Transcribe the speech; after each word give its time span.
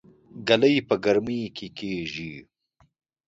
ګلۍ 0.47 0.75
په 0.87 0.95
ګرمۍ 1.03 1.41
کې 1.57 1.67
کيږي 1.77 2.33